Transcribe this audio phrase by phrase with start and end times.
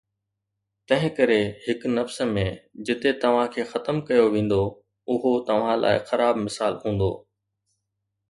[0.87, 2.45] تنهن ڪري هڪ نفس ۾،
[2.87, 4.61] جتي توهان کي ختم ڪيو ويندو،
[5.17, 7.11] اهو توهان لاء خراب مثال هوندو